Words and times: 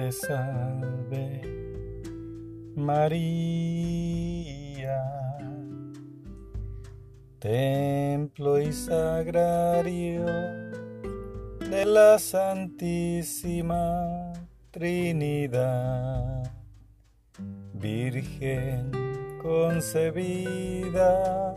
te 0.00 0.12
salve, 0.12 1.42
María, 2.74 4.98
templo 7.38 8.58
y 8.58 8.72
sagrario 8.72 10.24
de 11.68 11.84
la 11.84 12.18
Santísima 12.18 14.32
Trinidad, 14.70 16.50
Virgen 17.74 18.90
concebida 19.42 21.54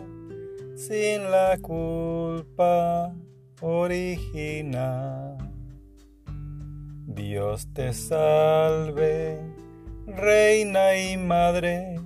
sin 0.75 1.31
la 1.31 1.57
culpa 1.61 3.16
original. 3.61 5.22
Dios 7.16 7.67
te 7.73 7.91
salve, 7.94 9.40
Reina 10.08 10.98
y 10.98 11.16
Madre, 11.17 11.99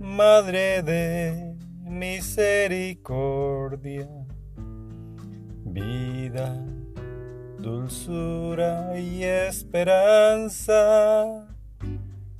Madre 0.00 0.82
de 0.82 1.54
misericordia, 1.82 4.08
vida, 5.64 6.56
dulzura 7.58 8.98
y 8.98 9.22
esperanza. 9.22 10.74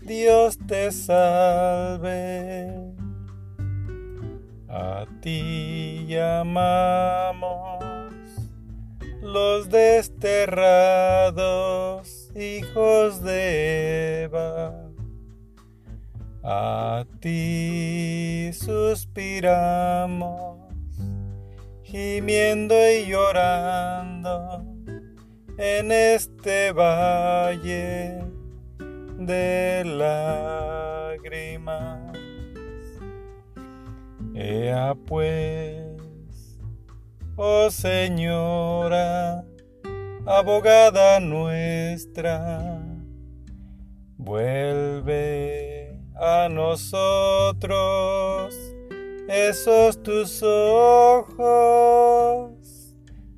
Dios 0.01 0.59
te 0.67 0.91
salve. 0.91 2.75
A 4.69 5.07
ti 5.21 6.05
llamamos 6.09 7.94
los 9.35 9.69
desterrados 9.69 11.45
hijos 12.37 13.21
de 13.21 14.23
Eva. 14.23 14.89
A 16.45 17.05
ti 17.21 18.51
suspiramos, 18.53 19.53
gimiendo 21.83 22.77
y 22.77 23.07
llorando 23.07 24.65
en 25.59 25.91
este 25.91 26.71
valle 26.71 28.21
de 29.19 29.83
lágrimas. 31.17 32.17
Ea 34.37 34.95
pues, 35.07 36.04
oh 37.37 37.71
Señora, 37.71 39.45
abogada 40.27 41.21
nuestra, 41.21 42.83
vuelve 44.17 46.01
a 46.15 46.49
nosotros 46.51 48.55
esos 49.29 50.03
tus 50.03 50.43
ojos 50.43 51.35